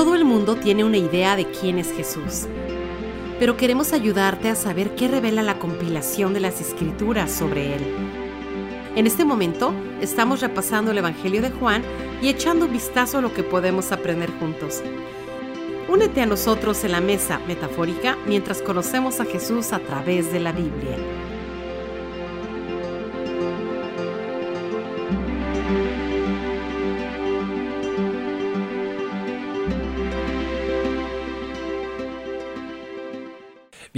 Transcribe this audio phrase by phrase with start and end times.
[0.00, 2.46] Todo el mundo tiene una idea de quién es Jesús,
[3.38, 7.82] pero queremos ayudarte a saber qué revela la compilación de las escrituras sobre Él.
[8.96, 11.82] En este momento estamos repasando el Evangelio de Juan
[12.22, 14.82] y echando un vistazo a lo que podemos aprender juntos.
[15.90, 20.52] Únete a nosotros en la mesa metafórica mientras conocemos a Jesús a través de la
[20.52, 20.96] Biblia.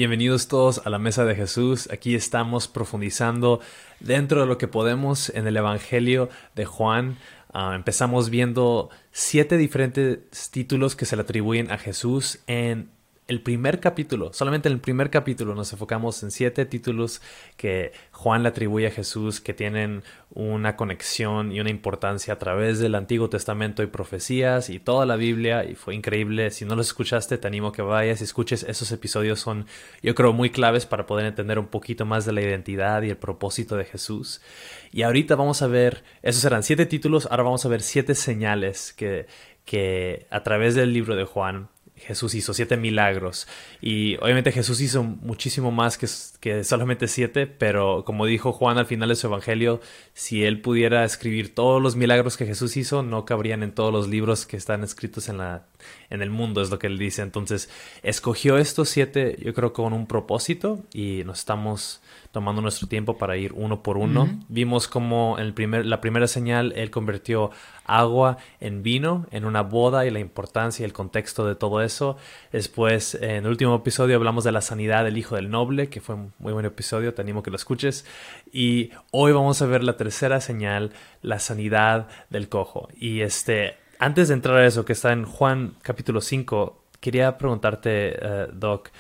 [0.03, 1.89] Bienvenidos todos a la mesa de Jesús.
[1.93, 3.61] Aquí estamos profundizando
[4.01, 7.19] dentro de lo que podemos en el Evangelio de Juan.
[7.53, 12.91] Ah, empezamos viendo siete diferentes títulos que se le atribuyen a Jesús en
[13.29, 17.23] el primer capítulo, solamente en el primer capítulo nos enfocamos en siete títulos
[17.57, 20.03] que Juan le atribuye a Jesús, que tienen
[20.35, 25.17] una conexión y una importancia a través del Antiguo Testamento y profecías y toda la
[25.17, 26.51] Biblia, y fue increíble.
[26.51, 28.65] Si no los escuchaste, te animo a que vayas y escuches.
[28.65, 29.67] Esos episodios son,
[30.03, 33.17] yo creo, muy claves para poder entender un poquito más de la identidad y el
[33.17, 34.43] propósito de Jesús.
[34.91, 38.93] Y ahorita vamos a ver, esos eran siete títulos, ahora vamos a ver siete señales
[38.93, 39.27] que,
[39.65, 41.69] que a través del libro de Juan
[42.07, 43.47] Jesús hizo siete milagros.
[43.81, 46.07] Y obviamente Jesús hizo muchísimo más que,
[46.43, 49.81] que, solamente siete, pero como dijo Juan al final de su evangelio,
[50.13, 54.09] si él pudiera escribir todos los milagros que Jesús hizo, no cabrían en todos los
[54.09, 55.67] libros que están escritos en, la,
[56.11, 57.23] en el mundo, es lo que él dice.
[57.23, 57.71] Entonces,
[58.03, 63.37] escogió estos siete, yo creo, con un propósito y nos estamos tomando nuestro tiempo para
[63.37, 64.29] ir uno por uno.
[64.49, 67.51] Vimos como en el primer, la primera señal él convirtió
[67.85, 72.17] agua en vino en una boda y la importancia y el contexto de todo eso.
[72.51, 76.17] Después, en el último episodio hablamos de la sanidad del hijo del noble, que fue
[76.39, 78.05] un muy buen episodio, te animo que lo escuches.
[78.53, 82.89] Y hoy vamos a ver la tercera señal, la sanidad del cojo.
[82.97, 88.17] Y este, antes de entrar a eso, que está en Juan capítulo 5, quería preguntarte,
[88.21, 88.91] eh, Doc,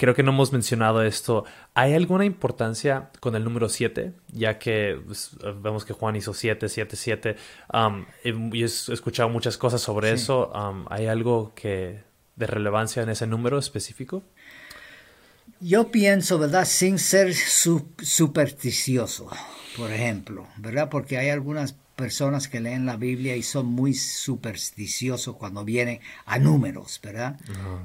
[0.00, 1.44] creo que no hemos mencionado esto.
[1.74, 4.14] ¿Hay alguna importancia con el número 7?
[4.32, 7.36] Ya que pues, vemos que Juan hizo 7, 7, 7.
[8.24, 10.50] y he escuchado muchas cosas sobre eso.
[10.54, 12.02] Um, ¿Hay algo que
[12.36, 14.22] de relevancia en ese número específico?
[15.60, 16.64] Yo pienso, ¿verdad?
[16.64, 19.28] Sin ser supersticioso,
[19.76, 20.88] por ejemplo, ¿verdad?
[20.88, 26.38] Porque hay algunas personas que leen la Biblia y son muy supersticiosos cuando viene a
[26.38, 27.38] números, ¿verdad?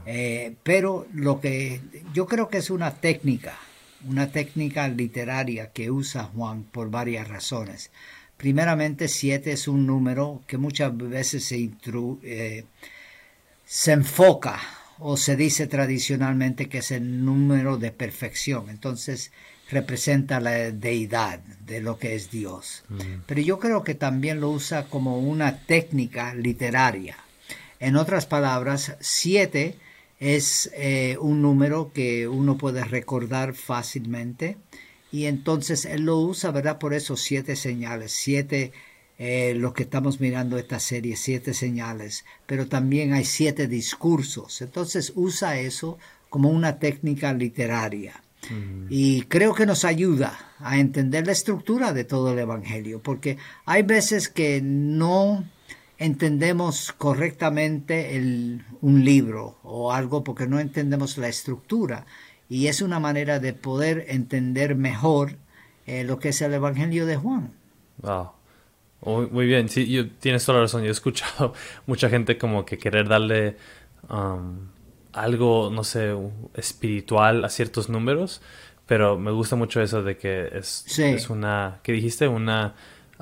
[0.06, 1.81] Eh, pero lo que
[2.13, 3.58] yo creo que es una técnica,
[4.07, 7.92] una técnica literaria que usa Juan por varias razones.
[8.38, 11.72] Primeramente, siete es un número que muchas veces se,
[12.24, 12.63] eh,
[13.66, 14.62] se enfoca
[15.00, 18.69] o se dice tradicionalmente que es el número de perfección.
[18.69, 19.31] Entonces,
[19.69, 22.83] representa la deidad de lo que es Dios.
[22.89, 23.23] Mm.
[23.25, 27.17] Pero yo creo que también lo usa como una técnica literaria.
[27.79, 29.75] En otras palabras, siete
[30.19, 34.57] es eh, un número que uno puede recordar fácilmente
[35.12, 36.77] y entonces él lo usa, ¿verdad?
[36.79, 38.72] Por esos siete señales, siete,
[39.18, 44.62] eh, lo que estamos mirando esta serie, siete señales, pero también hay siete discursos.
[44.62, 45.98] Entonces usa eso
[46.30, 48.22] como una técnica literaria.
[48.92, 53.81] Y creo que nos ayuda a entender la estructura de todo el Evangelio, porque hay
[53.81, 55.44] veces que no
[55.98, 58.20] entendemos correctamente
[58.81, 62.06] un libro o algo porque no entendemos la estructura.
[62.48, 65.38] Y es una manera de poder entender mejor
[65.88, 67.52] eh, lo que es el Evangelio de Juan.
[68.04, 68.30] Wow.
[69.06, 70.82] Muy, bien, sí, yo, tienes toda la razón.
[70.82, 71.54] Yo he escuchado
[71.86, 73.56] mucha gente como que querer darle
[74.10, 74.68] um,
[75.14, 76.14] algo, no sé,
[76.56, 78.42] espiritual a ciertos números,
[78.88, 82.28] pero me gusta mucho eso de que es, es una, ¿qué dijiste?
[82.28, 82.74] Una,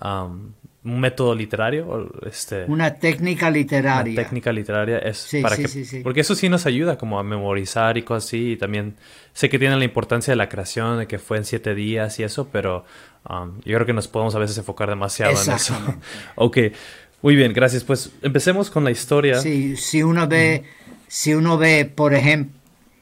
[0.02, 0.54] um,
[0.86, 4.14] un método literario, este, una técnica literaria.
[4.14, 8.02] Una técnica literaria es para que, porque eso sí nos ayuda como a memorizar y
[8.04, 8.96] cosas así, y también
[9.34, 12.24] sé que tiene la importancia de la creación, de que fue en siete días y
[12.24, 12.86] eso, pero
[13.30, 15.76] um, yo creo que nos podemos a veces enfocar demasiado en eso.
[16.36, 16.58] ok,
[17.22, 17.84] muy bien, gracias.
[17.86, 19.40] Pues empecemos con la historia.
[19.40, 20.66] Sí, si uno ve
[21.14, 22.60] si uno ve, por ejemplo,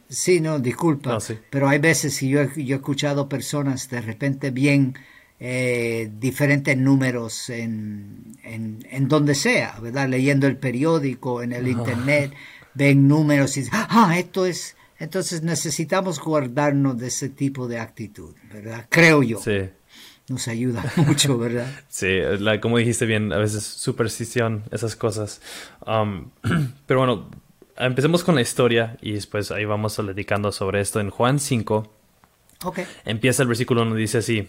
[0.10, 1.18] sí, no, disculpa,
[1.50, 4.95] pero hay veces que yo, yo, he escuchado personas de repente bien
[5.43, 10.07] eh, diferentes números en, en, donde sea, ¿verdad?
[10.07, 12.31] Leyendo el periódico, en el internet,
[12.75, 14.75] ven números y dicen, ah, esto es...
[14.99, 18.85] Entonces necesitamos guardarnos de ese tipo de actitud, ¿verdad?
[18.88, 19.39] Creo yo.
[19.39, 19.71] Sí
[20.29, 21.67] nos ayuda mucho, ¿verdad?
[21.89, 22.19] Sí,
[22.61, 25.41] como dijiste bien, a veces superstición, esas cosas.
[25.85, 26.29] Um,
[26.85, 27.31] pero bueno,
[27.77, 30.99] empecemos con la historia y después ahí vamos dedicando sobre esto.
[30.99, 31.93] En Juan 5
[33.05, 34.47] empieza el versículo 1 dice así.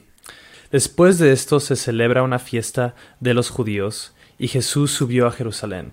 [0.73, 5.93] Después de esto se celebra una fiesta de los judíos y Jesús subió a Jerusalén.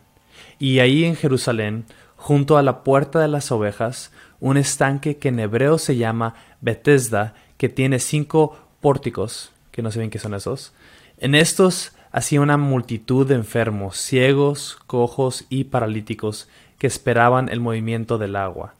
[0.57, 1.83] Y ahí en Jerusalén,
[2.15, 7.33] junto a la puerta de las ovejas, un estanque que en hebreo se llama Bethesda,
[7.57, 10.71] que tiene cinco pórticos, que no sé bien qué son esos.
[11.17, 16.47] En estos hacía una multitud de enfermos, ciegos, cojos y paralíticos
[16.77, 18.75] que esperaban el movimiento del agua.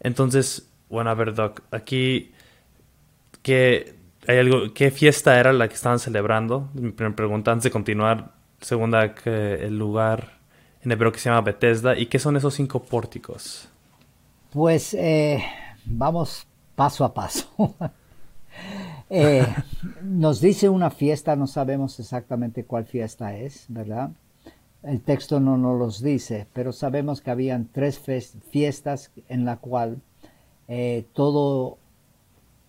[0.00, 2.32] Entonces, bueno, a ver, Doc, aquí,
[3.42, 3.94] ¿qué,
[4.26, 6.68] hay algo, ¿qué fiesta era la que estaban celebrando?
[6.74, 10.38] Mi primera pregunta, antes de continuar, segunda, el lugar
[10.82, 13.68] en hebreo que se llama Bethesda, ¿y qué son esos cinco pórticos?
[14.50, 15.42] Pues eh,
[15.84, 17.48] vamos paso a paso.
[19.08, 19.46] Eh,
[20.02, 24.10] nos dice una fiesta, no sabemos exactamente cuál fiesta es, ¿verdad?
[24.82, 28.00] El texto no nos los dice, pero sabemos que habían tres
[28.50, 30.00] fiestas en la cual
[30.66, 31.78] eh, todo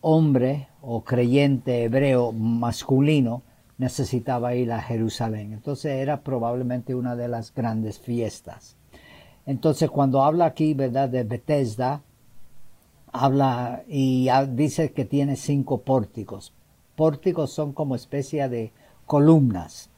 [0.01, 3.41] hombre o creyente hebreo masculino
[3.77, 5.51] necesitaba ir a Jerusalén.
[5.51, 8.77] Entonces era probablemente una de las grandes fiestas.
[9.45, 12.03] Entonces cuando habla aquí, ¿verdad?, de Bethesda,
[13.11, 16.53] habla y dice que tiene cinco pórticos.
[16.95, 18.71] Pórticos son como especie de
[19.05, 19.89] columnas.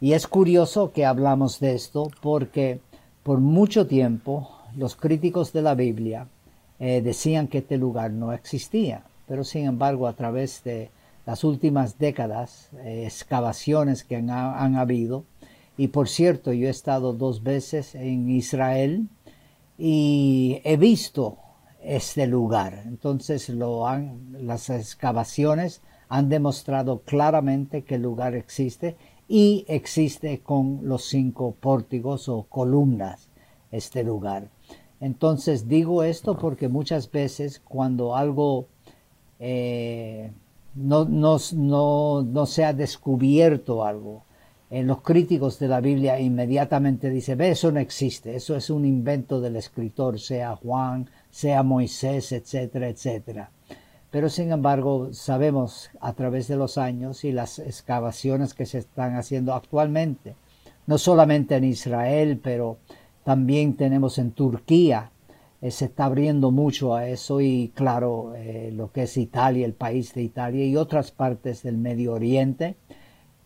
[0.00, 2.80] Y es curioso que hablamos de esto porque
[3.22, 6.26] por mucho tiempo los críticos de la Biblia
[6.80, 9.04] eh, decían que este lugar no existía.
[9.32, 10.90] Pero sin embargo, a través de
[11.24, 14.28] las últimas décadas, eh, excavaciones que han,
[14.76, 15.24] habido,
[15.78, 19.08] y por cierto, yo he estado dos veces en Israel
[19.78, 21.38] y he visto
[21.82, 22.82] este lugar.
[22.84, 25.80] Entonces lo han, las excavaciones
[26.10, 33.30] han demostrado claramente que el lugar existe y existe con los cinco pórtigos o columnas
[33.70, 34.50] este lugar.
[35.00, 38.68] Entonces digo esto porque muchas veces cuando algo
[39.44, 40.30] eh,
[40.76, 44.22] no, no, no, no, se ha descubierto algo,
[44.70, 48.84] en los críticos de la Biblia inmediatamente dice, ve, eso no existe, eso es un
[48.84, 53.50] invento del escritor, sea Juan, sea Moisés, etcétera, etcétera.
[54.12, 59.16] Pero sin embargo, sabemos a través de los años y las excavaciones que se están
[59.16, 60.36] haciendo actualmente,
[60.86, 62.78] no solamente en Israel, pero
[63.24, 65.10] también tenemos en Turquía,
[65.62, 69.74] eh, se está abriendo mucho a eso y claro, eh, lo que es Italia, el
[69.74, 72.74] país de Italia y otras partes del Medio Oriente,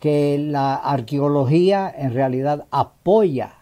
[0.00, 3.52] que la arqueología en realidad apoya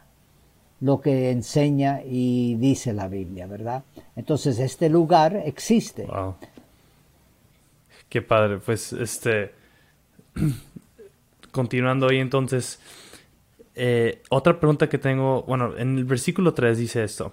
[0.81, 3.83] lo que enseña y dice la Biblia, ¿verdad?
[4.15, 6.07] Entonces este lugar existe.
[8.09, 9.53] Qué padre, pues este,
[11.51, 12.79] continuando ahí entonces,
[13.75, 17.33] eh, otra pregunta que tengo, bueno, en el versículo 3 dice esto.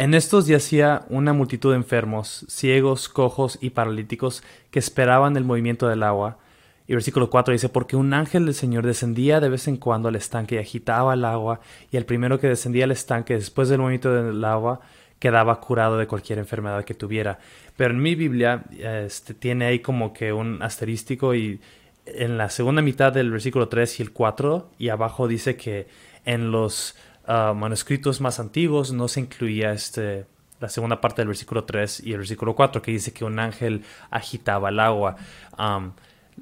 [0.00, 5.88] En estos yacía una multitud de enfermos, ciegos, cojos y paralíticos que esperaban el movimiento
[5.88, 6.38] del agua
[6.86, 10.16] y versículo 4 dice, porque un ángel del Señor descendía de vez en cuando al
[10.16, 11.60] estanque y agitaba el agua,
[11.92, 14.80] y el primero que descendía al estanque después del movimiento del agua
[15.18, 17.38] quedaba curado de cualquier enfermedad que tuviera.
[17.76, 21.60] Pero en mi Biblia este, tiene ahí como que un asterístico y
[22.06, 25.88] en la segunda mitad del versículo 3 y el 4 y abajo dice que
[26.24, 26.96] en los
[27.30, 30.26] ah, manuscritos más antiguos no se incluía este
[30.60, 33.82] la segunda parte del versículo 3 y el versículo 4 que dice que un ángel
[34.10, 35.16] agitaba el agua.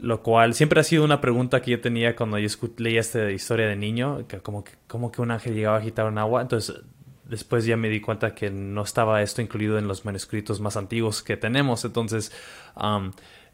[0.00, 3.67] Lo cual siempre ha sido una pregunta que yo tenía cuando yo leía esta historia
[3.67, 6.43] de niño, que como que, como que un ángel llegaba a agitar un agua.
[6.43, 6.82] Entonces,
[7.24, 11.22] después ya me di cuenta que no estaba esto incluido en los manuscritos más antiguos
[11.22, 11.84] que tenemos.
[11.84, 12.32] Entonces,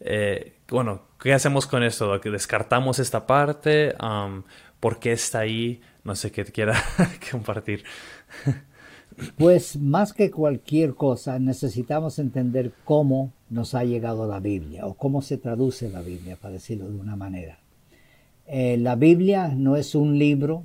[0.00, 2.20] eh, bueno, ¿qué hacemos con esto?
[2.20, 3.94] ¿Que descartamos esta parte?
[4.80, 5.80] ¿Por qué está ahí?
[6.04, 6.74] No sé qué quiera
[7.30, 7.84] compartir.
[9.36, 15.22] Pues más que cualquier cosa necesitamos entender cómo nos ha llegado la Biblia o cómo
[15.22, 17.58] se traduce la Biblia, para decirlo de una manera.
[18.46, 20.64] Eh, la Biblia no es un libro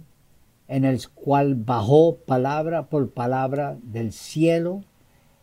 [0.68, 4.84] en el cual bajó palabra por palabra del cielo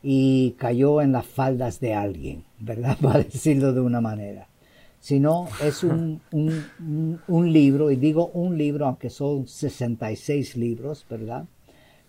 [0.03, 2.97] y cayó en las faldas de alguien, ¿verdad?
[3.03, 4.49] Para decirlo de una manera.
[5.07, 11.45] Sino es un, un, libro, y digo un libro, aunque son 66 libros, ¿verdad?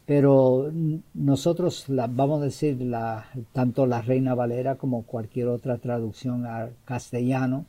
[0.08, 0.72] pero
[1.14, 7.66] nosotros vamos a decir la, tanto la Reina Valera como cualquier otra traducción al castellano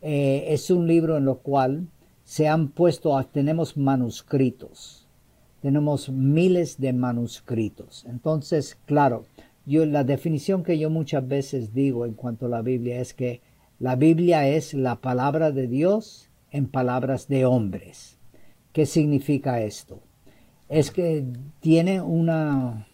[0.00, 1.86] eh, es un libro en lo cual
[2.24, 5.06] se han puesto tenemos manuscritos
[5.62, 9.26] tenemos miles de manuscritos entonces claro
[9.66, 13.42] yo la definición que yo muchas veces digo en cuanto a la Biblia es que
[13.78, 18.18] la Biblia es la palabra de Dios en palabras de hombres
[18.72, 20.00] ¿qué significa esto?
[20.68, 21.24] es que
[21.60, 22.84] tiene un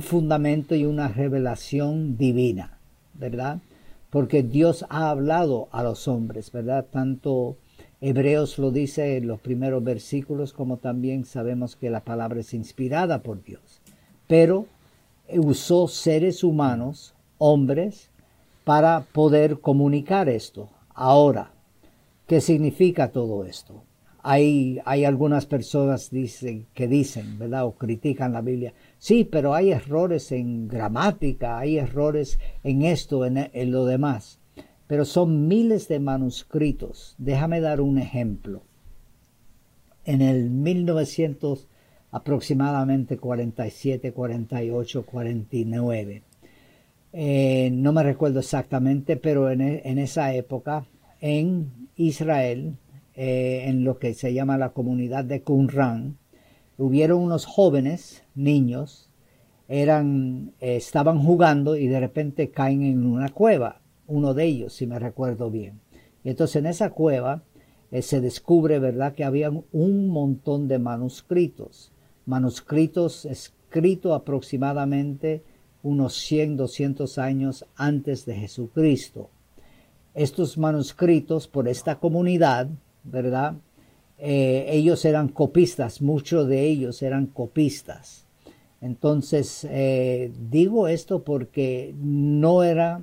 [0.00, 2.78] fundamento y una revelación divina,
[3.14, 3.60] ¿verdad?
[4.10, 6.86] Porque Dios ha hablado a los hombres, ¿verdad?
[6.90, 7.56] Tanto
[8.00, 13.22] Hebreos lo dice en los primeros versículos, como también sabemos que la palabra es inspirada
[13.22, 13.80] por Dios.
[14.26, 14.66] Pero
[15.34, 18.10] usó seres humanos, hombres,
[18.68, 20.68] para poder comunicar esto.
[20.90, 21.52] Ahora,
[22.26, 23.84] ¿qué significa todo esto?
[24.22, 27.64] Hay, hay algunas personas dicen, que dicen, ¿verdad?
[27.64, 28.74] O critican la Biblia.
[28.98, 34.38] Sí, pero hay errores en gramática, hay errores en esto, en, en lo demás.
[34.86, 37.14] Pero son miles de manuscritos.
[37.16, 38.64] Déjame dar un ejemplo.
[40.04, 41.68] En el 1900
[42.10, 46.22] aproximadamente 47, 48, 49.
[47.12, 50.86] No me recuerdo exactamente, pero en, e, esa época
[51.20, 52.76] en Israel,
[53.14, 56.18] eh, en lo que se llama la comunidad de Qumran,
[56.76, 59.10] hubieron unos jóvenes, niños,
[59.68, 64.86] eran, eh, estaban jugando y de repente caen en una cueva, uno de ellos, si
[64.86, 65.80] me recuerdo bien.
[66.24, 67.42] Y entonces en esa cueva
[67.90, 71.92] eh, se descubre, ¿verdad?, que había un montón de manuscritos
[72.28, 75.42] manuscritos escritos aproximadamente
[75.82, 79.30] unos 100, 200 años antes de Jesucristo.
[80.14, 82.68] Estos manuscritos por esta comunidad,
[83.04, 83.54] ¿verdad?
[84.18, 88.26] Eh, ellos eran copistas, muchos de ellos eran copistas.
[88.80, 93.02] Entonces, eh, digo esto porque no, era,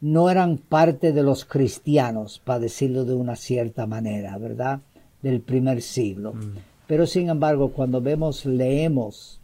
[0.00, 4.80] no eran parte de los cristianos, para decirlo de una cierta manera, ¿verdad?
[5.22, 6.34] Del primer siglo.
[6.34, 6.56] Mm.
[6.86, 9.40] Pero sin embargo, cuando vemos, leemos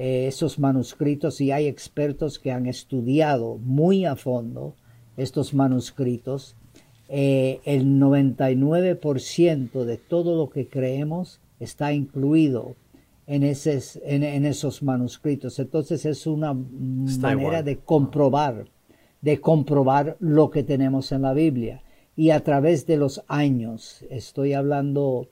[0.00, 4.76] eh, esos manuscritos y hay expertos que han estudiado muy a fondo
[5.16, 6.54] estos manuscritos,
[7.08, 12.76] eh, el 99% de todo lo que creemos está incluido
[13.26, 15.58] en, en, esos manuscritos.
[15.58, 18.66] Entonces es una manera de comprobar,
[19.20, 21.82] de comprobar lo que tenemos en la Biblia.
[22.14, 25.26] Y a través de los años, estoy hablando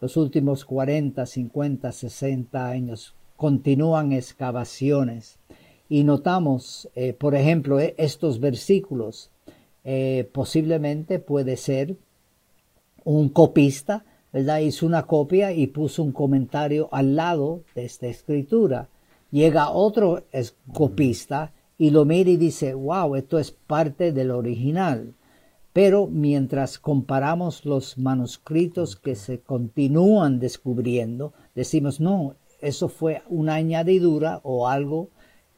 [0.00, 5.38] los últimos 40, 50, 60 años continúan excavaciones
[5.88, 9.30] y notamos, eh, por ejemplo, e, estos versículos.
[9.84, 11.96] Eh, posiblemente puede ser
[13.04, 14.58] un copista, ¿verdad?
[14.58, 18.88] Hizo una copia y puso un comentario al lado de esta escritura.
[19.30, 20.24] Llega otro
[20.72, 25.14] copista y lo mira y dice, wow, esto es parte del original.
[25.72, 34.40] Pero mientras comparamos los manuscritos que se continúan descubriendo, decimos, no, eso fue una añadidura
[34.42, 35.10] o algo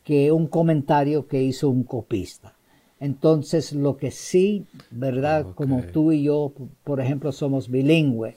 [0.04, 2.54] que un comentario que hizo un copista.
[3.00, 5.46] Entonces, lo que sí, ¿verdad?
[5.54, 6.52] Como tú y yo,
[6.82, 8.34] por ejemplo, somos bilingües,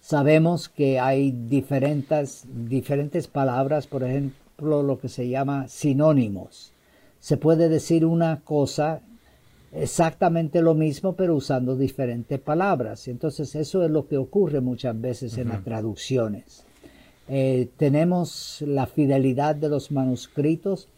[0.00, 6.72] sabemos que hay diferentes, diferentes palabras, por ejemplo, lo que se llama sinónimos.
[7.20, 9.02] Se puede decir una cosa
[9.72, 13.08] exactamente lo mismo pero usando diferentes palabras.
[13.08, 16.64] Entonces eso es lo que ocurre muchas veces en las traducciones.
[17.32, 20.88] Eh, tenemos la fidelidad de los manuscritos,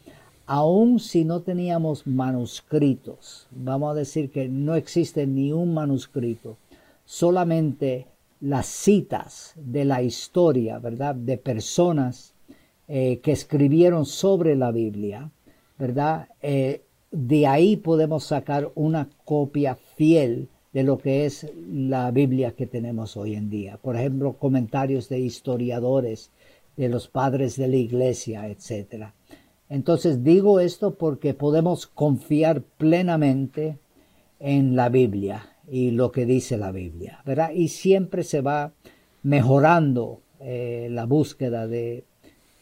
[0.46, 3.48] aun si no teníamos manuscritos.
[3.50, 6.56] Vamos a decir que no existe ni un manuscrito,
[7.04, 8.06] solamente
[8.40, 11.14] las citas de la historia, ¿verdad?
[11.14, 12.32] De personas
[12.88, 15.30] eh, que escribieron sobre la Biblia,
[15.78, 16.28] ¿verdad?
[16.40, 22.66] Eh, de ahí podemos sacar una copia fiel de lo que es la Biblia que
[22.66, 23.76] tenemos hoy en día.
[23.76, 26.30] Por ejemplo, comentarios de historiadores,
[26.76, 29.06] de los padres de la iglesia, etc.
[29.68, 33.78] Entonces digo esto porque podemos confiar plenamente
[34.40, 37.50] en la Biblia y lo que dice la Biblia, ¿verdad?
[37.52, 38.72] Y siempre se va
[39.22, 42.04] mejorando eh, la búsqueda de,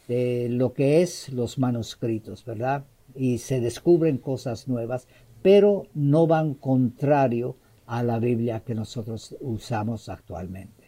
[0.07, 2.85] de lo que es los manuscritos, ¿verdad?
[3.15, 5.07] y se descubren cosas nuevas,
[5.41, 7.55] pero no van contrario
[7.91, 10.87] a la Biblia que nosotros usamos actualmente.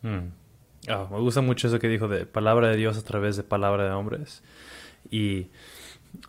[0.00, 0.30] Hmm.
[0.88, 3.84] Ah, me gusta mucho eso que dijo de palabra de Dios a través de palabra
[3.84, 4.42] de hombres.
[5.10, 5.48] Y,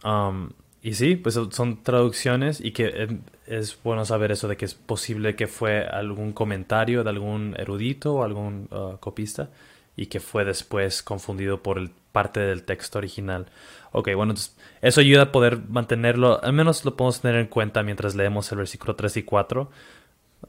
[0.04, 0.50] um,
[0.82, 5.38] y sí, pues son traducciones y que es bueno saber eso de que es posible
[5.38, 9.50] que fue algún comentario de algún erudito o algún uh, copista
[9.96, 13.46] y que fue después confundido por el parte del texto original.
[13.92, 14.34] Ok, bueno,
[14.82, 18.58] eso ayuda a poder mantenerlo, al menos lo podemos tener en cuenta mientras leemos el
[18.58, 19.70] versículo 3 y 4,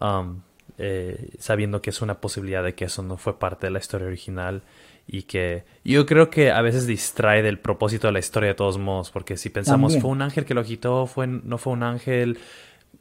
[0.00, 0.40] um,
[0.78, 4.06] eh, sabiendo que es una posibilidad de que eso no fue parte de la historia
[4.06, 4.62] original
[5.06, 8.78] y que yo creo que a veces distrae del propósito de la historia de todos
[8.78, 12.38] modos, porque si pensamos fue un ángel que lo quitó, fue, no fue un ángel,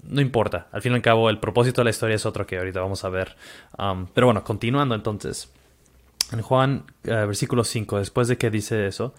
[0.04, 2.58] no importa, al fin y al cabo el propósito de la historia es otro que
[2.58, 3.38] ahorita vamos a ver.
[3.80, 5.54] Um, pero bueno, continuando entonces,
[6.32, 9.14] en Juan eh, versículo 5, después de que dice eso,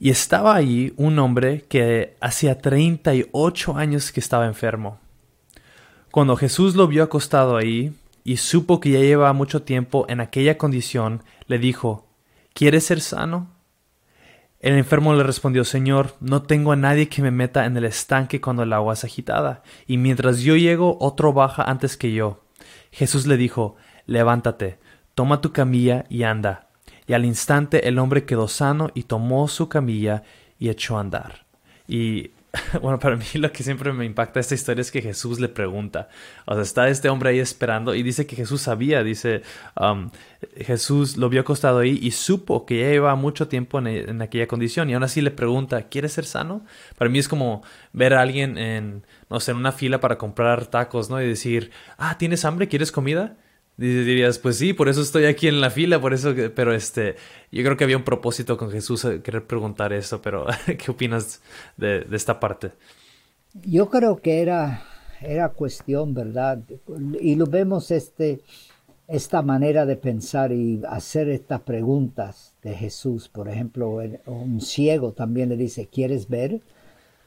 [0.00, 5.00] y estaba allí un hombre que hacía 38 años que estaba enfermo.
[6.10, 7.92] Cuando Jesús lo vio acostado ahí,
[8.24, 12.06] y supo que ya llevaba mucho tiempo en aquella condición, le dijo,
[12.52, 13.48] ¿Quieres ser sano?
[14.60, 18.40] El enfermo le respondió, Señor, no tengo a nadie que me meta en el estanque
[18.40, 22.44] cuando el agua es agitada, y mientras yo llego, otro baja antes que yo.
[22.90, 24.78] Jesús le dijo, Levántate,
[25.18, 26.68] toma tu camilla y anda.
[27.08, 30.22] Y al instante el hombre quedó sano y tomó su camilla
[30.60, 31.44] y echó a andar.
[31.88, 32.30] Y
[32.80, 36.08] bueno, para mí lo que siempre me impacta esta historia es que Jesús le pregunta.
[36.46, 39.42] O sea, está este hombre ahí esperando y dice que Jesús sabía, dice,
[39.74, 40.08] um,
[40.56, 44.88] Jesús lo vio acostado ahí y supo que ya llevaba mucho tiempo en, aquella condición
[44.88, 46.64] y aún así le pregunta, ¿quieres ser sano?
[46.96, 50.66] Para mí es como ver a alguien en, no sé, en una fila para comprar
[50.66, 51.20] tacos, ¿no?
[51.20, 52.68] Y decir, ah, ¿tienes hambre?
[52.68, 53.34] ¿Quieres comida?
[53.78, 57.14] Dirías, pues sí, por eso estoy aquí en la fila, por eso, pero este,
[57.52, 61.40] yo creo que había un propósito con Jesús querer preguntar eso, pero ¿qué opinas
[61.76, 62.72] de, esta parte?
[63.62, 64.82] Yo creo que era,
[65.20, 66.58] era cuestión, ¿verdad?
[67.20, 68.40] Y lo vemos este,
[69.06, 73.28] esta manera de pensar y hacer estas preguntas de Jesús.
[73.28, 76.60] Por ejemplo, un ciego también le dice, ¿quieres ver?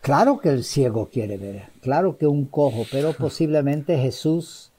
[0.01, 4.71] Claro que el ciego quiere ver, claro que un cojo, pero posiblemente Jesús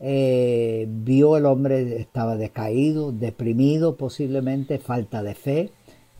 [0.00, 5.70] eh, vio el hombre estaba decaído, deprimido posiblemente, falta de fe,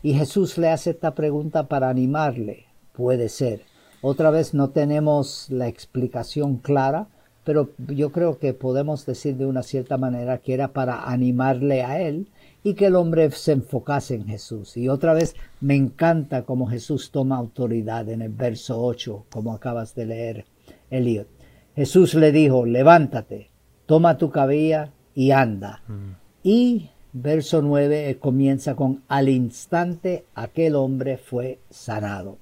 [0.01, 3.61] y Jesús le hace esta pregunta para animarle, puede ser.
[4.01, 7.07] Otra vez no tenemos la explicación clara,
[7.43, 12.01] pero yo creo que podemos decir de una cierta manera que era para animarle a
[12.01, 12.27] él
[12.63, 14.77] y que el hombre se enfocase en Jesús.
[14.77, 19.93] Y otra vez me encanta cómo Jesús toma autoridad en el verso 8, como acabas
[19.93, 20.45] de leer,
[20.89, 21.27] Eliot.
[21.75, 23.51] Jesús le dijo, levántate,
[23.85, 25.81] toma tu cabilla y anda.
[25.87, 26.11] Mm.
[26.43, 32.37] Y verso 9 eh, comienza con al instante aquel hombre fue sanado.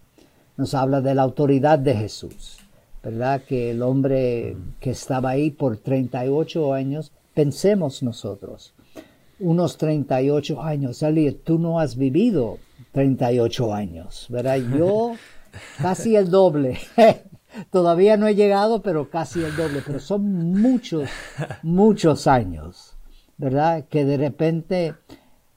[0.57, 2.59] Nos habla de la autoridad de Jesús,
[3.03, 3.41] ¿verdad?
[3.47, 4.79] Que el hombre mm.
[4.79, 8.73] que estaba ahí por 38 años, pensemos nosotros,
[9.39, 12.59] unos 38 años, Ali, tú no has vivido
[12.93, 14.57] 38 años, ¿verdad?
[14.77, 15.13] Yo
[15.81, 16.77] casi el doble.
[17.71, 19.81] Todavía no he llegado, pero casi el doble.
[19.85, 21.09] Pero son muchos,
[21.63, 22.95] muchos años,
[23.37, 23.85] ¿verdad?
[23.89, 24.95] Que de repente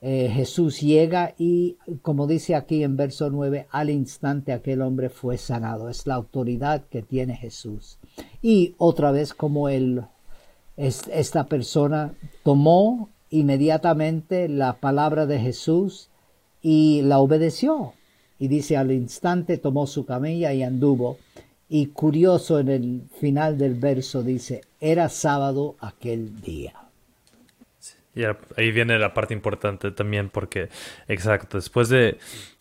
[0.03, 5.39] eh, Jesús llega y, como dice aquí en verso 9, al instante aquel hombre fue
[5.39, 5.89] sanado.
[5.89, 7.99] Es la autoridad que tiene Jesús.
[8.43, 10.05] Y otra vez como él,
[10.77, 16.11] esta persona tomó inmediatamente la palabra de Jesús
[16.63, 17.95] y la obedeció.
[18.39, 21.17] Y dice, al instante tomó su camilla y anduvo.
[21.69, 26.75] Y curioso en el final del verso dice, era sábado aquel día.
[28.15, 28.23] y
[28.57, 30.69] ahí viene la parte importante también porque,
[31.09, 32.19] exacto, después de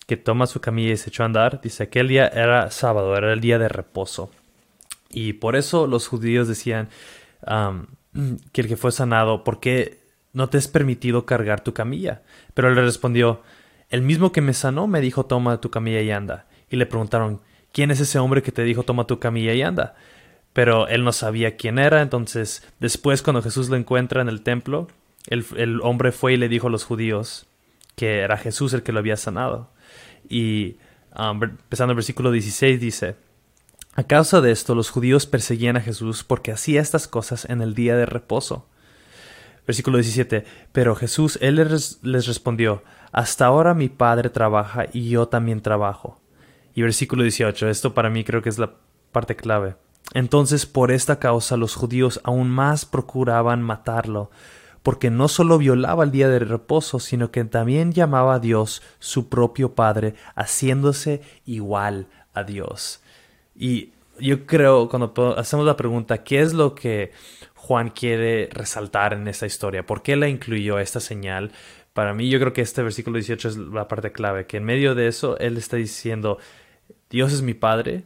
[0.07, 3.33] que toma su camilla y se echó a andar, dice, aquel día era sábado, era
[3.33, 4.31] el día de reposo.
[5.09, 6.89] Y por eso los judíos decían
[8.51, 9.99] que el que fue sanado, ¿por qué
[10.33, 12.23] no te es permitido cargar tu camilla?
[12.53, 13.41] Pero le respondió,
[13.89, 16.47] el mismo que me sanó me dijo, toma tu camilla y anda.
[16.69, 17.41] Y le preguntaron,
[17.75, 19.95] ¿quién es ese hombre que te dijo toma tu camilla y anda?
[20.53, 24.87] Pero él no sabía quién era, entonces después cuando Jesús lo encuentra en el templo,
[25.27, 27.47] el, hombre fue y le dijo a los judíos
[27.97, 29.71] que era Jesús el que lo había sanado.
[30.29, 30.77] Y
[31.19, 33.17] um, empezando el versículo 16 dice,
[33.95, 37.75] a causa de esto los judíos perseguían a Jesús porque hacía estas cosas en el
[37.75, 38.69] día de reposo.
[39.67, 45.27] Versículo 17, pero Jesús, él les, les respondió, hasta ahora mi Padre trabaja y yo
[45.27, 46.21] también trabajo.
[46.75, 48.73] Y versículo 18, esto para mí creo que es la
[49.11, 49.75] parte clave.
[50.13, 54.29] Entonces por esta causa los judíos aún más procuraban matarlo,
[54.83, 59.29] porque no solo violaba el día de reposo, sino que también llamaba a Dios su
[59.29, 63.01] propio Padre, haciéndose igual a Dios.
[63.55, 67.11] Y yo creo, cuando hacemos la pregunta, ¿qué es lo que
[67.55, 69.85] Juan quiere resaltar en esta historia?
[69.85, 71.51] ¿Por qué la incluyó esta señal?
[71.93, 74.93] Para mí yo creo que este versículo 18 es la parte clave, que en medio
[74.93, 76.37] de eso él está diciendo,
[77.09, 78.03] Dios es mi Padre.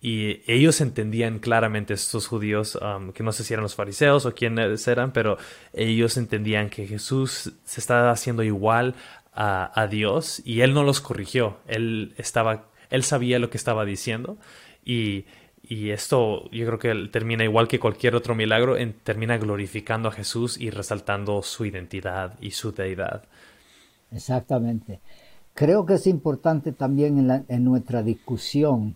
[0.00, 4.34] Y ellos entendían claramente, estos judíos, um, que no sé si eran los fariseos o
[4.34, 5.38] quiénes eran, pero
[5.72, 8.94] ellos entendían que Jesús se estaba haciendo igual
[9.34, 11.58] a, Dios y Él no los corrigió.
[11.66, 14.36] Él, estaba, él sabía lo que estaba diciendo
[14.84, 15.26] y,
[15.62, 20.58] y esto yo creo que termina igual que cualquier otro milagro, termina glorificando a Jesús
[20.60, 23.24] y resaltando su identidad y su deidad.
[24.10, 25.00] Exactamente.
[25.58, 28.94] Creo que es importante también en, nuestra discusión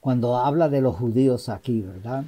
[0.00, 2.24] cuando habla de los judíos aquí, ¿verdad?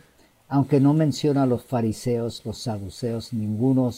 [0.47, 3.91] Aunque no menciona a los fariseos, los saduceos, ninguno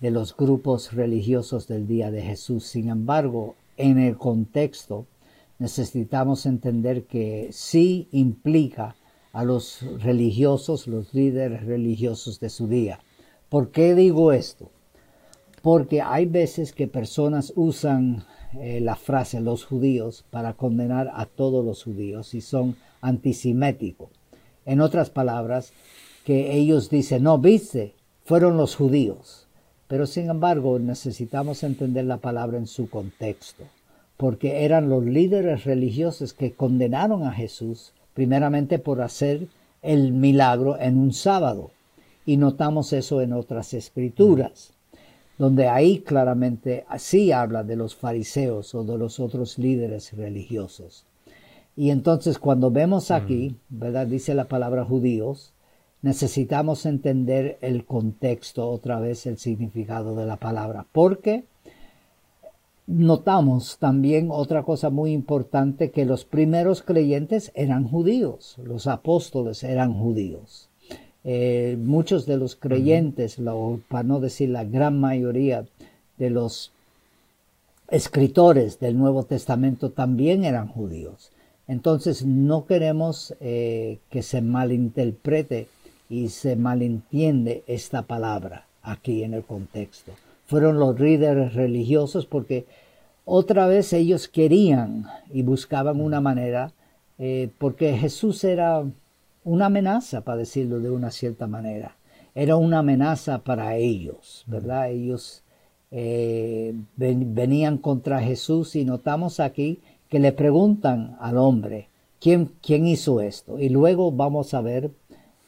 [0.00, 2.66] de los grupos religiosos del día de Jesús.
[2.66, 5.06] Sin embargo, en el contexto
[5.58, 8.94] necesitamos entender que sí implica
[9.32, 13.00] a los religiosos, los líderes religiosos de su día.
[13.48, 14.70] ¿Por qué digo esto?
[15.62, 21.64] Porque hay veces que personas usan eh, la frase los judíos para condenar a todos
[21.64, 24.08] los judíos y son antisiméticos.
[24.64, 25.72] En otras palabras,
[26.24, 29.46] que ellos dicen, no, viste, fueron los judíos.
[29.88, 33.64] Pero sin embargo necesitamos entender la palabra en su contexto,
[34.18, 39.46] porque eran los líderes religiosos que condenaron a Jesús primeramente por hacer
[39.80, 41.70] el milagro en un sábado.
[42.26, 44.74] Y notamos eso en otras escrituras,
[45.38, 51.06] donde ahí claramente así habla de los fariseos o de los otros líderes religiosos.
[51.76, 54.08] Y entonces cuando vemos aquí, ¿verdad?
[54.08, 55.54] Dice la palabra judíos,
[56.02, 61.44] necesitamos entender el contexto, otra vez el significado de la palabra, porque
[62.88, 69.92] notamos también otra cosa muy importante, que los primeros creyentes eran judíos, los apóstoles eran
[69.92, 70.70] judíos.
[71.24, 73.38] Eh, muchos de los creyentes,
[73.88, 75.66] para no decir la gran mayoría
[76.16, 76.72] de los
[77.90, 81.30] escritores del Nuevo Testamento también eran judíos.
[81.66, 85.68] Entonces no queremos eh, que se malinterprete
[86.08, 90.12] y se malentiende esta palabra aquí en el contexto.
[90.46, 92.64] Fueron los líderes religiosos porque
[93.26, 96.72] otra vez ellos querían y buscaban una manera,
[97.18, 98.82] eh, porque Jesús era
[99.48, 101.96] una amenaza, para decirlo de una cierta manera.
[102.34, 104.90] Era una amenaza para ellos, ¿verdad?
[104.90, 105.42] Ellos
[105.90, 109.80] eh, venían contra Jesús y notamos aquí
[110.10, 111.88] que le preguntan al hombre,
[112.20, 113.58] ¿quién, quién hizo esto?
[113.58, 114.90] Y luego vamos a ver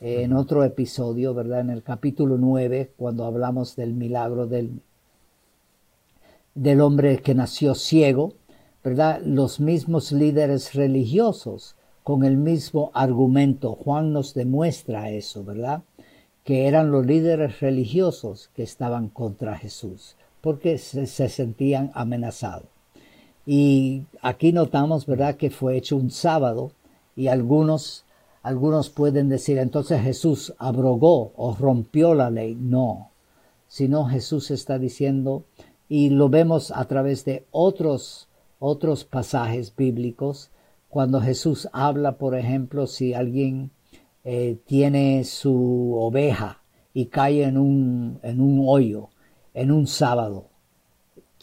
[0.00, 1.60] en otro episodio, ¿verdad?
[1.60, 4.80] En el capítulo 9, cuando hablamos del milagro del,
[6.54, 8.32] del hombre que nació ciego,
[8.82, 9.20] ¿verdad?
[9.22, 13.74] Los mismos líderes religiosos con el mismo argumento.
[13.74, 15.82] Juan nos demuestra eso, ¿verdad?
[16.44, 22.66] Que eran los líderes religiosos que estaban contra Jesús, porque se, se sentían amenazados.
[23.46, 26.72] Y aquí notamos, ¿verdad?, que fue hecho un sábado
[27.16, 28.04] y algunos
[28.42, 32.56] algunos pueden decir, entonces Jesús abrogó o rompió la ley.
[32.58, 33.10] No,
[33.68, 35.44] sino Jesús está diciendo,
[35.88, 40.50] y lo vemos a través de otros, otros pasajes bíblicos,
[40.90, 43.70] cuando Jesús habla, por ejemplo, si alguien
[44.24, 46.60] eh, tiene su oveja
[46.92, 49.08] y cae en un, en un hoyo,
[49.54, 50.48] en un sábado,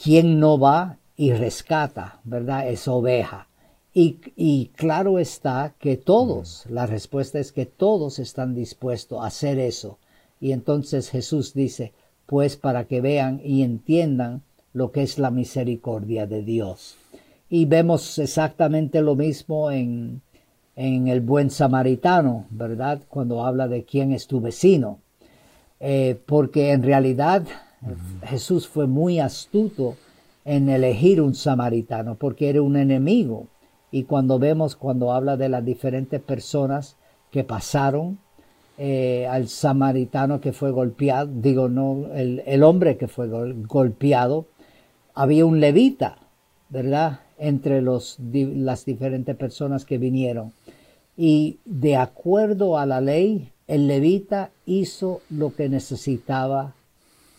[0.01, 3.47] ¿quién no va y rescata, verdad, esa oveja?
[3.99, 9.97] Y, claro está que todos, la respuesta es que todos están dispuestos a hacer eso.
[10.39, 11.93] Y entonces Jesús dice,
[12.27, 16.95] pues para que vean y entiendan lo que es la misericordia de Dios.
[17.49, 20.21] Y vemos exactamente lo mismo en,
[20.75, 23.01] en el buen samaritano, ¿verdad?
[23.10, 24.99] Cuando habla de quién es tu vecino.
[25.79, 27.43] Eh, porque en realidad
[28.23, 29.95] Jesús fue muy astuto
[30.45, 33.47] en elegir un samaritano, porque era un enemigo
[33.91, 36.97] y cuando vemos, cuando habla de las diferentes personas
[37.31, 38.19] que pasaron,
[38.77, 44.45] eh, al samaritano que fue golpeado, digo, no, el, hombre que fue golpeado,
[45.13, 46.17] había un levita,
[46.69, 47.21] ¿verdad?
[47.38, 50.54] Entre los, las diferentes personas que vinieron.
[51.15, 56.73] Y de acuerdo a la ley, el levita hizo lo que necesitaba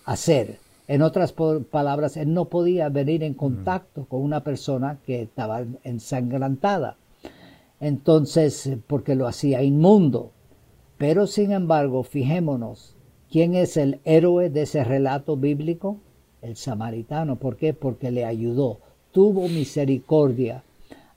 [0.04, 0.58] hacer.
[0.88, 1.34] En otras
[1.70, 6.96] palabras, él no podía venir en contacto con una persona que estaba ensangrentada.
[7.80, 10.32] Entonces, eh, porque lo hacía inmundo.
[10.96, 12.96] Pero sin embargo, fijémonos,
[13.30, 15.98] ¿quién es el héroe de ese relato bíblico?
[16.42, 17.36] El samaritano.
[17.36, 17.74] ¿Por qué?
[17.74, 18.80] Porque le ayudó,
[19.12, 20.62] tuvo misericordia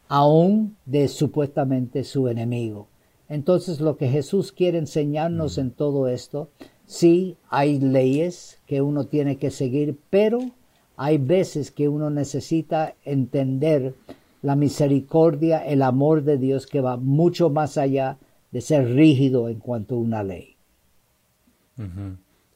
[0.07, 2.87] aún de supuestamente su enemigo.
[3.29, 6.49] Entonces lo que Jesús quiere enseñarnos en todo esto
[6.91, 10.39] Sí, hay leyes que uno tiene que seguir, pero
[10.97, 13.95] hay veces que uno necesita entender
[14.41, 18.17] la misericordia, el amor de Dios que va mucho más allá
[18.51, 20.57] de ser rígido en cuanto a una ley.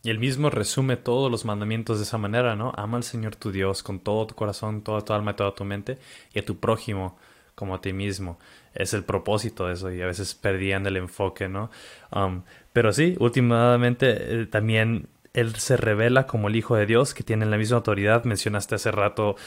[0.06, 2.72] Y él mismo resume todos los mandamientos de esa manera, ¿no?
[2.78, 5.66] Ama al Señor tu Dios con todo tu corazón, toda tu alma y toda tu
[5.66, 5.98] mente,
[6.32, 7.18] y a tu prójimo
[7.56, 8.38] como a ti mismo.
[8.76, 11.72] Es el propósito de eso y a veces perdían el enfoque, ¿no?
[12.12, 17.24] Um, pero sí, últimamente eh, también él se revela como el Hijo de Dios, que
[17.24, 18.26] tiene la misma autoridad.
[18.26, 19.38] Mencionaste hace rato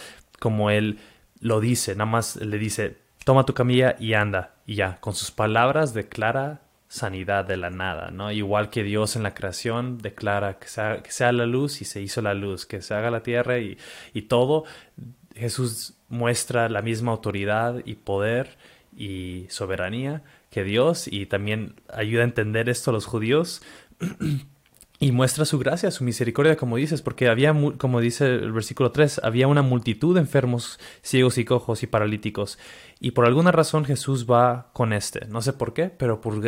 [0.40, 0.98] como él
[1.38, 4.56] lo dice, nada más le dice, toma tu camilla y anda.
[4.66, 8.32] Y ya, con sus palabras declara sanidad de la nada, ¿no?
[8.32, 12.00] Igual que Dios en la creación declara que sea, que sea la luz y se
[12.00, 13.78] hizo la luz, que se haga la tierra y,
[14.14, 14.64] y todo.
[15.34, 18.56] Jesús muestra la misma autoridad y poder
[18.96, 23.62] y soberanía que Dios y también ayuda a entender esto a los judíos.
[25.00, 29.20] y muestra su gracia, su misericordia, como dices, porque había, como dice el versículo 3,
[29.22, 32.58] había una multitud de enfermos, ciegos y cojos y paralíticos.
[32.98, 35.26] Y por alguna razón Jesús va con este.
[35.26, 36.40] No sé por qué, pero por,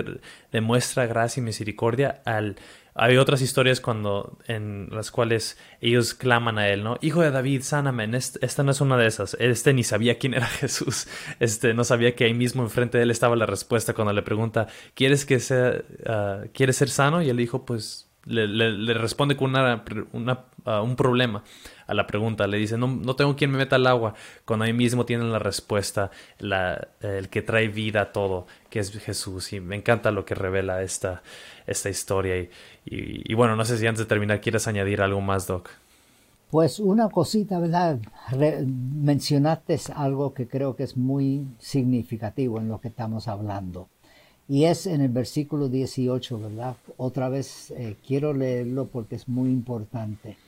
[0.51, 2.57] demuestra gracia y misericordia al...
[2.97, 6.99] Hay otras historias cuando en las cuales ellos claman a él, ¿no?
[7.01, 8.11] Hijo de David, sáname.
[8.17, 9.37] Esta no es una de esas.
[9.39, 11.07] Este ni sabía quién era Jesús.
[11.39, 14.67] Este no sabía que ahí mismo enfrente de él estaba la respuesta cuando le pregunta,
[14.95, 17.23] ¿quieres que sea, uh, ¿quieres ser sano?
[17.23, 21.43] Y él dijo, pues le, responde con una, uh, un problema
[21.87, 22.47] a la pregunta.
[22.47, 24.15] Le dice, no, no tengo quien me meta al agua.
[24.45, 28.91] Cuando ahí mismo tienen la respuesta, la, el que trae vida a todo, que es
[28.99, 29.53] Jesús.
[29.53, 31.23] Y me encanta lo que revela esta,
[31.67, 32.39] esta historia.
[32.39, 32.51] Y,
[32.85, 35.71] y, bueno, no sé si antes de terminar quieres añadir algo más, Doc.
[36.51, 38.01] Pues una cosita, ¿verdad?
[38.67, 43.89] mencionaste algo que creo que es muy significativo en lo que estamos hablando.
[44.51, 46.75] Y es en el versículo 18, ¿verdad?
[46.97, 50.39] Otra vez eh, quiero leerlo porque es muy importante.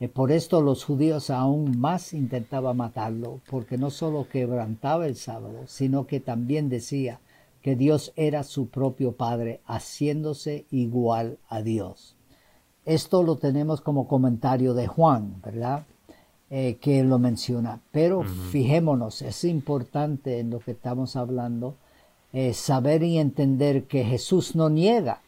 [0.00, 5.64] Eh, por esto los judíos aún más intentaban matarlo, porque no solo quebrantaba el sábado,
[5.66, 7.20] sino que también decía
[7.60, 12.16] que Dios era su propio Padre, haciéndose igual a Dios.
[12.86, 15.84] Esto lo tenemos como comentario de Juan, ¿verdad?
[16.48, 17.82] Eh, que lo menciona.
[17.90, 21.76] Pero fijémonos, es importante en lo que estamos hablando
[22.54, 25.20] saber y entender que Jesús no niega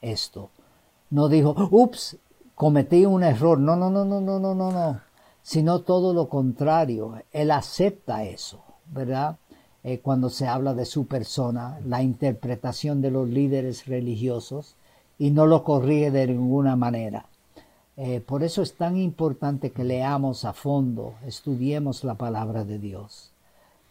[0.00, 0.50] esto.
[1.10, 2.16] No dijo, ups,
[2.54, 3.58] cometí un error.
[3.58, 5.00] No, no, no, no, no, no, no, no.
[5.42, 7.22] Sino todo lo contrario.
[7.32, 9.36] Él acepta eso, ¿verdad?
[9.84, 14.74] Eh, cuando se habla de su persona, la interpretación de los líderes religiosos
[15.18, 17.26] y no lo corrige de ninguna manera.
[17.96, 23.30] Eh, por eso es tan importante que leamos a fondo, estudiemos la palabra de Dios.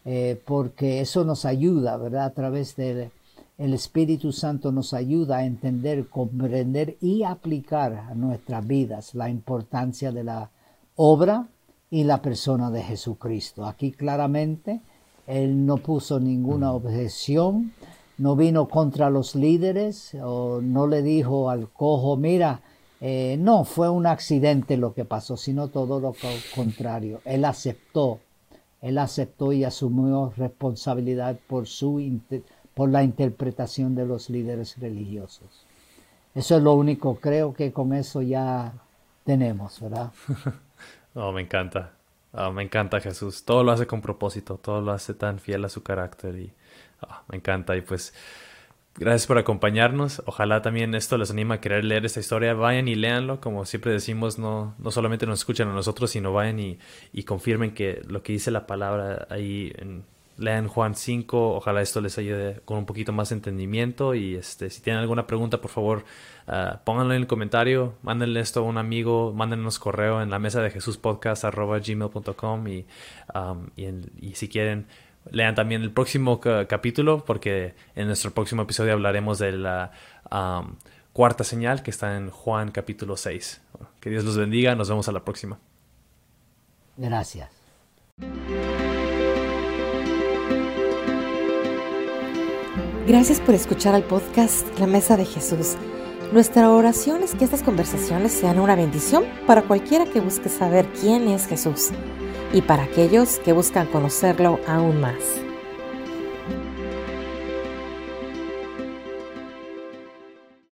[0.04, 2.26] Eh, porque eso nos ayuda, ¿verdad?
[2.26, 3.10] A través del
[3.58, 10.12] el Espíritu Santo nos ayuda a entender, comprender y aplicar a nuestras vidas la importancia
[10.12, 10.50] de la
[10.94, 11.48] obra
[11.90, 13.66] y la persona de Jesucristo.
[13.66, 14.80] Aquí claramente
[15.26, 17.72] Él no puso ninguna objeción,
[18.16, 22.60] no vino contra los líderes o no le dijo al cojo, mira,
[23.00, 26.14] eh, no fue un accidente lo que pasó, sino todo lo
[26.54, 27.20] contrario.
[27.24, 28.20] Él aceptó
[28.80, 32.20] él aceptó y asumió responsabilidad por, su,
[32.74, 35.66] por la interpretación de los líderes religiosos.
[36.34, 38.72] Eso es lo único, creo que con eso ya
[39.24, 40.12] tenemos, ¿verdad?
[41.14, 41.92] oh, me encanta.
[42.32, 43.44] Oh, me encanta Jesús.
[43.44, 46.52] Todo lo hace con propósito, todo lo hace tan fiel a su carácter y
[47.00, 47.76] oh, me encanta.
[47.76, 48.14] Y pues
[48.98, 50.22] Gracias por acompañarnos.
[50.26, 52.52] Ojalá también esto les anima a querer leer esta historia.
[52.54, 53.40] Vayan y léanlo.
[53.40, 56.78] Como siempre decimos, no, no solamente nos escuchan a nosotros, sino vayan y,
[57.12, 60.02] y confirmen que lo que dice la palabra ahí en,
[60.36, 61.54] lean Juan 5.
[61.54, 64.16] Ojalá esto les ayude con un poquito más de entendimiento.
[64.16, 66.04] Y este, si tienen alguna pregunta, por favor,
[66.48, 67.94] uh, pónganlo en el comentario.
[68.02, 69.32] Mándenle esto a un amigo.
[69.32, 72.66] Mándenos correo en la mesa de Jesús podcast gmail.com.
[72.66, 72.86] Y,
[73.76, 73.86] y,
[74.20, 74.86] y si quieren
[75.30, 79.92] lean también el próximo capítulo porque en nuestro próximo episodio hablaremos de la
[81.12, 83.60] cuarta señal que está en Juan capítulo 6.
[84.00, 85.58] Que Dios los bendiga, nos vemos a la próxima.
[86.96, 87.50] Gracias.
[93.06, 95.76] Gracias por escuchar al podcast La Mesa de Jesús.
[96.32, 101.26] Nuestra oración es que estas conversaciones sean una bendición para cualquiera que busque saber quién
[101.28, 101.90] es Jesús
[102.52, 105.47] y para aquellos que buscan conocerlo aún más.